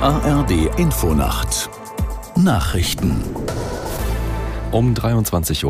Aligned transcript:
ARD 0.00 0.78
Infonacht 0.78 1.68
Nachrichten 2.36 3.20
um 4.70 4.94
23.30 4.94 5.64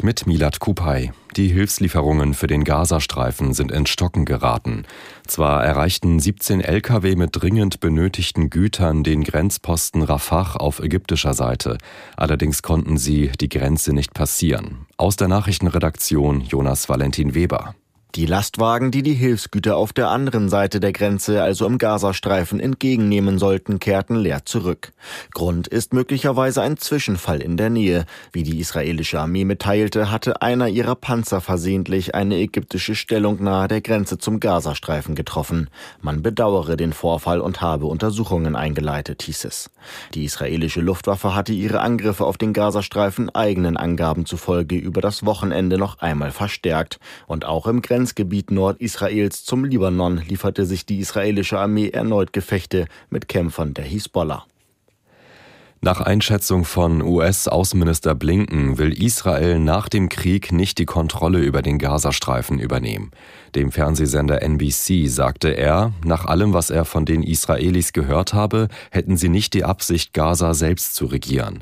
Uhr 0.00 0.04
mit 0.04 0.26
Milat 0.26 0.60
Kupay. 0.60 1.12
Die 1.36 1.48
Hilfslieferungen 1.48 2.34
für 2.34 2.48
den 2.48 2.64
Gazastreifen 2.64 3.54
sind 3.54 3.72
in 3.72 3.86
Stocken 3.86 4.26
geraten. 4.26 4.84
Zwar 5.26 5.64
erreichten 5.64 6.20
17 6.20 6.60
Lkw 6.60 7.16
mit 7.16 7.30
dringend 7.32 7.80
benötigten 7.80 8.50
Gütern 8.50 9.04
den 9.04 9.24
Grenzposten 9.24 10.02
Rafah 10.02 10.56
auf 10.56 10.80
ägyptischer 10.80 11.32
Seite. 11.32 11.78
Allerdings 12.14 12.60
konnten 12.60 12.98
sie 12.98 13.32
die 13.40 13.48
Grenze 13.48 13.94
nicht 13.94 14.12
passieren. 14.12 14.86
Aus 14.98 15.16
der 15.16 15.28
Nachrichtenredaktion 15.28 16.42
Jonas 16.42 16.90
Valentin 16.90 17.34
Weber. 17.34 17.74
Die 18.16 18.24
Lastwagen, 18.24 18.92
die 18.92 19.02
die 19.02 19.12
Hilfsgüter 19.12 19.76
auf 19.76 19.92
der 19.92 20.08
anderen 20.08 20.48
Seite 20.48 20.80
der 20.80 20.92
Grenze, 20.92 21.42
also 21.42 21.66
im 21.66 21.76
Gazastreifen, 21.76 22.60
entgegennehmen 22.60 23.38
sollten, 23.38 23.78
kehrten 23.78 24.16
leer 24.16 24.46
zurück. 24.46 24.94
Grund 25.34 25.68
ist 25.68 25.92
möglicherweise 25.92 26.62
ein 26.62 26.78
Zwischenfall 26.78 27.42
in 27.42 27.58
der 27.58 27.68
Nähe. 27.68 28.06
Wie 28.32 28.42
die 28.42 28.58
israelische 28.58 29.20
Armee 29.20 29.44
mitteilte, 29.44 30.10
hatte 30.10 30.40
einer 30.40 30.68
ihrer 30.68 30.94
Panzer 30.94 31.42
versehentlich 31.42 32.14
eine 32.14 32.36
ägyptische 32.36 32.94
Stellung 32.94 33.42
nahe 33.42 33.68
der 33.68 33.82
Grenze 33.82 34.16
zum 34.16 34.40
Gazastreifen 34.40 35.14
getroffen. 35.14 35.68
Man 36.00 36.22
bedauere 36.22 36.78
den 36.78 36.94
Vorfall 36.94 37.42
und 37.42 37.60
habe 37.60 37.84
Untersuchungen 37.84 38.56
eingeleitet, 38.56 39.24
hieß 39.24 39.44
es. 39.44 39.68
Die 40.14 40.24
israelische 40.24 40.80
Luftwaffe 40.80 41.34
hatte 41.34 41.52
ihre 41.52 41.80
Angriffe 41.80 42.24
auf 42.24 42.38
den 42.38 42.54
Gazastreifen 42.54 43.28
eigenen 43.34 43.76
Angaben 43.76 44.24
zufolge 44.24 44.76
über 44.76 45.02
das 45.02 45.26
Wochenende 45.26 45.76
noch 45.76 45.98
einmal 45.98 46.30
verstärkt 46.30 46.98
und 47.26 47.44
auch 47.44 47.66
im 47.66 47.82
Grenz 47.82 48.05
Grenzgebiet 48.06 48.52
Nordisraels 48.52 49.44
zum 49.44 49.64
Libanon 49.64 50.18
lieferte 50.18 50.64
sich 50.64 50.86
die 50.86 50.98
israelische 51.00 51.58
Armee 51.58 51.88
erneut 51.88 52.32
Gefechte 52.32 52.86
mit 53.10 53.26
Kämpfern 53.26 53.74
der 53.74 53.84
Hisbollah. 53.84 54.46
Nach 55.80 56.00
Einschätzung 56.00 56.64
von 56.64 57.02
US-Außenminister 57.02 58.14
Blinken 58.14 58.78
will 58.78 58.92
Israel 58.92 59.58
nach 59.58 59.88
dem 59.88 60.08
Krieg 60.08 60.52
nicht 60.52 60.78
die 60.78 60.84
Kontrolle 60.84 61.40
über 61.40 61.62
den 61.62 61.80
Gazastreifen 61.80 62.60
übernehmen. 62.60 63.10
Dem 63.56 63.72
Fernsehsender 63.72 64.40
NBC 64.40 65.08
sagte 65.08 65.48
er, 65.48 65.92
nach 66.04 66.26
allem, 66.26 66.52
was 66.52 66.70
er 66.70 66.84
von 66.84 67.06
den 67.06 67.24
Israelis 67.24 67.92
gehört 67.92 68.34
habe, 68.34 68.68
hätten 68.92 69.16
sie 69.16 69.28
nicht 69.28 69.52
die 69.52 69.64
Absicht, 69.64 70.12
Gaza 70.12 70.54
selbst 70.54 70.94
zu 70.94 71.06
regieren. 71.06 71.58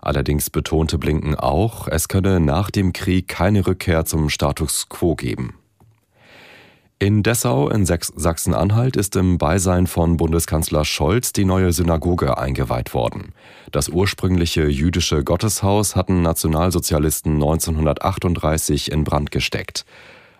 Allerdings 0.00 0.48
betonte 0.48 0.96
Blinken 0.96 1.34
auch, 1.34 1.88
es 1.88 2.06
könne 2.06 2.38
nach 2.38 2.70
dem 2.70 2.92
Krieg 2.92 3.26
keine 3.26 3.66
Rückkehr 3.66 4.04
zum 4.04 4.30
Status 4.30 4.88
quo 4.88 5.16
geben. 5.16 5.54
In 7.00 7.22
Dessau 7.22 7.68
in 7.68 7.86
Sachsen-Anhalt 7.86 8.96
ist 8.96 9.14
im 9.14 9.38
Beisein 9.38 9.86
von 9.86 10.16
Bundeskanzler 10.16 10.84
Scholz 10.84 11.32
die 11.32 11.44
neue 11.44 11.72
Synagoge 11.72 12.36
eingeweiht 12.36 12.92
worden. 12.92 13.34
Das 13.70 13.88
ursprüngliche 13.88 14.66
jüdische 14.66 15.22
Gotteshaus 15.22 15.94
hatten 15.94 16.22
Nationalsozialisten 16.22 17.34
1938 17.34 18.90
in 18.90 19.04
Brand 19.04 19.30
gesteckt. 19.30 19.84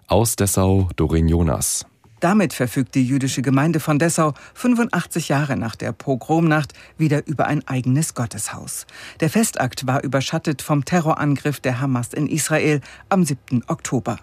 Aus 0.09 0.35
Dessau 0.35 0.89
Dorin 0.97 1.29
Jonas. 1.29 1.87
Damit 2.19 2.53
verfügt 2.53 2.97
die 2.97 3.07
jüdische 3.07 3.43
Gemeinde 3.43 3.79
von 3.79 4.01
Dessau 4.01 4.35
85 4.55 5.29
Jahre 5.29 5.57
nach 5.57 5.77
der 5.77 5.93
Pogromnacht 5.93 6.73
wieder 6.97 7.25
über 7.29 7.47
ein 7.47 7.67
eigenes 7.69 8.15
Gotteshaus. 8.15 8.87
Der 9.21 9.31
Festakt 9.31 9.87
war 9.87 10.03
überschattet 10.03 10.63
vom 10.63 10.85
Terrorangriff 10.85 11.61
der 11.61 11.81
Hamas 11.81 12.13
in 12.13 12.27
Israel 12.27 12.81
am 13.09 13.23
7. 13.23 13.63
Oktober. 13.69 14.19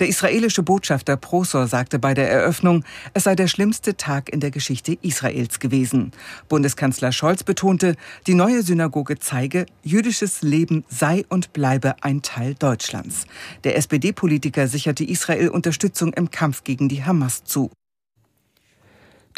Der 0.00 0.08
israelische 0.08 0.62
Botschafter 0.62 1.16
Prosor 1.16 1.66
sagte 1.66 1.98
bei 1.98 2.14
der 2.14 2.30
Eröffnung, 2.30 2.84
es 3.14 3.24
sei 3.24 3.34
der 3.34 3.48
schlimmste 3.48 3.96
Tag 3.96 4.28
in 4.28 4.40
der 4.40 4.50
Geschichte 4.50 4.98
Israels 5.02 5.60
gewesen. 5.60 6.12
Bundeskanzler 6.48 7.12
Scholz 7.12 7.42
betonte, 7.42 7.96
die 8.26 8.34
neue 8.34 8.62
Synagoge 8.62 9.18
zeige, 9.18 9.66
jüdisches 9.82 10.42
Leben 10.42 10.84
sei 10.88 11.24
und 11.28 11.52
bleibe 11.52 11.96
ein 12.02 12.22
Teil 12.22 12.54
Deutschlands. 12.54 13.26
Der 13.64 13.76
SPD-Politiker 13.76 14.68
sicherte 14.68 15.04
Israel 15.04 15.48
Unterstützung 15.48 16.12
im 16.12 16.30
Kampf 16.30 16.64
gegen 16.64 16.88
die 16.88 17.04
Hamas 17.04 17.44
zu. 17.44 17.70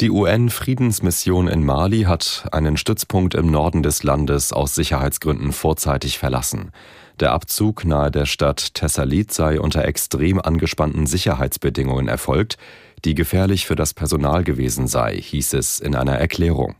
Die 0.01 0.09
UN-Friedensmission 0.09 1.47
in 1.47 1.63
Mali 1.63 2.03
hat 2.05 2.47
einen 2.51 2.75
Stützpunkt 2.75 3.35
im 3.35 3.51
Norden 3.51 3.83
des 3.83 4.01
Landes 4.01 4.51
aus 4.51 4.73
Sicherheitsgründen 4.73 5.51
vorzeitig 5.51 6.17
verlassen. 6.17 6.71
Der 7.19 7.33
Abzug 7.33 7.85
nahe 7.85 8.09
der 8.09 8.25
Stadt 8.25 8.73
Tessalit 8.73 9.31
sei 9.31 9.61
unter 9.61 9.85
extrem 9.85 10.41
angespannten 10.41 11.05
Sicherheitsbedingungen 11.05 12.07
erfolgt, 12.07 12.57
die 13.05 13.13
gefährlich 13.13 13.67
für 13.67 13.75
das 13.75 13.93
Personal 13.93 14.43
gewesen 14.43 14.87
sei, 14.87 15.21
hieß 15.21 15.53
es 15.53 15.79
in 15.79 15.93
einer 15.93 16.17
Erklärung. 16.17 16.77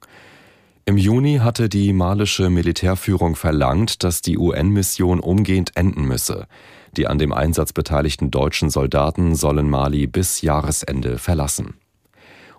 Im 0.86 0.98
Juni 0.98 1.42
hatte 1.44 1.70
die 1.70 1.94
malische 1.94 2.50
Militärführung 2.50 3.36
verlangt, 3.36 4.03
dass 4.03 4.24
die 4.24 4.40
UN-Mission 4.40 5.20
umgehend 5.20 5.78
enden 5.78 6.06
müsse. 6.06 6.48
Die 6.98 7.06
an 7.06 7.20
dem 7.20 7.34
Einsatz 7.34 7.72
beteiligten 7.72 8.32
deutschen 8.32 8.72
Soldaten 8.72 9.36
sollen 9.36 9.70
Mali 9.70 10.08
bis 10.08 10.42
Jahresende 10.42 11.20
verlassen. 11.20 11.76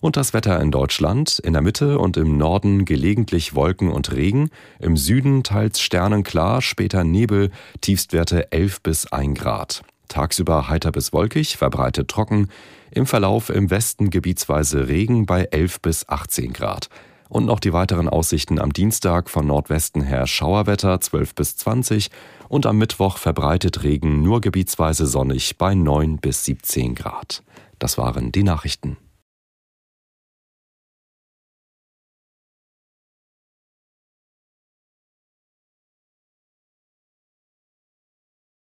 Und 0.02 0.16
das 0.16 0.34
Wetter 0.34 0.60
in 0.60 0.72
Deutschland, 0.72 1.38
in 1.38 1.52
der 1.52 1.62
Mitte 1.62 1.96
und 2.00 2.16
im 2.16 2.36
Norden 2.36 2.84
gelegentlich 2.84 3.54
Wolken 3.54 3.88
und 3.88 4.10
Regen, 4.10 4.50
im 4.80 4.96
Süden 4.96 5.44
teils 5.44 5.80
sternenklar, 5.80 6.60
später 6.60 7.04
Nebel, 7.04 7.52
Tiefstwerte 7.82 8.50
11 8.50 8.80
bis 8.82 9.06
1 9.06 9.38
Grad. 9.38 9.82
Tagsüber 10.08 10.68
heiter 10.68 10.90
bis 10.90 11.12
wolkig, 11.12 11.56
verbreitet 11.56 12.08
trocken, 12.08 12.48
im 12.90 13.06
Verlauf 13.06 13.48
im 13.48 13.70
Westen 13.70 14.10
gebietsweise 14.10 14.88
Regen 14.88 15.24
bei 15.24 15.44
11 15.44 15.80
bis 15.80 16.08
18 16.08 16.52
Grad. 16.52 16.88
Und 17.28 17.46
noch 17.46 17.60
die 17.60 17.72
weiteren 17.72 18.08
Aussichten 18.08 18.58
am 18.58 18.72
Dienstag 18.72 19.30
von 19.30 19.46
Nordwesten 19.46 20.02
her 20.02 20.26
Schauerwetter 20.26 21.00
12 21.00 21.36
bis 21.36 21.56
20 21.58 22.10
und 22.48 22.66
am 22.66 22.76
Mittwoch 22.76 23.18
verbreitet 23.18 23.84
Regen 23.84 24.20
nur 24.20 24.40
gebietsweise 24.40 25.06
sonnig 25.06 25.58
bei 25.58 25.76
9 25.76 26.16
bis 26.16 26.44
17 26.44 26.96
Grad. 26.96 27.44
Das 27.78 27.98
waren 27.98 28.32
die 28.32 28.42
Nachrichten. 28.42 28.96